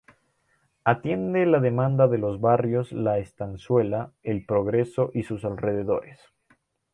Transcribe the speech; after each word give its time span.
Atiende 0.83 1.45
la 1.45 1.59
demanda 1.59 2.07
de 2.07 2.17
los 2.17 2.41
barrios 2.41 2.91
La 2.91 3.19
Estanzuela, 3.19 4.11
El 4.23 4.47
Progreso 4.47 5.11
y 5.13 5.21
sus 5.21 5.45
alrededores. 5.45 6.19